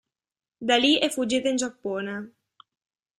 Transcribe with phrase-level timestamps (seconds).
[0.61, 2.33] Da lì è fuggita in Giappone.